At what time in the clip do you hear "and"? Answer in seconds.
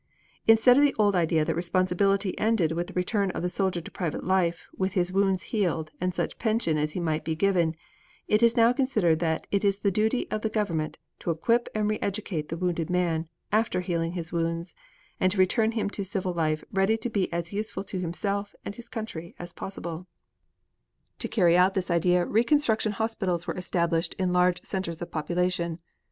6.01-6.15, 11.75-11.87, 15.19-15.33, 18.65-18.77